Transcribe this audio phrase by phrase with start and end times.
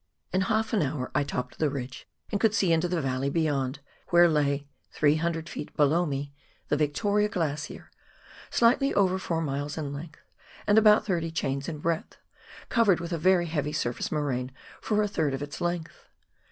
[0.33, 3.81] In half an hour I topped the ridge and coidd see into the valley beyond,
[4.07, 5.75] where lay— 300 ft.
[5.75, 6.33] below me—
[6.69, 7.91] the Victoria Glacier,
[8.49, 10.21] slightly over four miles in length,
[10.65, 12.17] and about thirty chains in breadth,
[12.67, 14.51] covered with a very heavy surface moraine
[14.81, 16.07] for a third of its length.